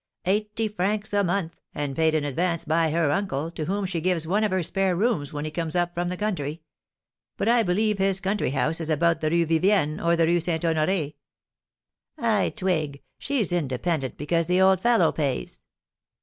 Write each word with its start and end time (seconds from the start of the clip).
Eighty 0.25 0.67
francs 0.67 1.13
a 1.13 1.23
month, 1.23 1.53
and 1.75 1.95
paid 1.95 2.15
in 2.15 2.23
advance 2.23 2.65
by 2.65 2.89
her 2.89 3.11
uncle, 3.11 3.51
to 3.51 3.65
whom 3.65 3.85
she 3.85 4.01
gives 4.01 4.25
one 4.25 4.43
of 4.43 4.49
her 4.49 4.63
spare 4.63 4.95
rooms 4.95 5.31
when 5.31 5.45
he 5.45 5.51
comes 5.51 5.75
up 5.75 5.93
from 5.93 6.09
the 6.09 6.17
country. 6.17 6.63
But 7.37 7.47
I 7.47 7.61
believe 7.61 7.99
his 7.99 8.19
country 8.19 8.49
house 8.49 8.81
is 8.81 8.89
about 8.89 9.21
the 9.21 9.29
Rue 9.29 9.45
Vivienne, 9.45 9.99
or 10.01 10.15
the 10.15 10.25
Rue 10.25 10.39
St. 10.39 10.63
Honoré." 10.63 11.13
"I 12.17 12.49
twig! 12.49 13.03
She's 13.19 13.51
independent 13.51 14.17
because 14.17 14.47
the 14.47 14.59
old 14.59 14.81
fellow 14.81 15.11
pays." 15.11 15.59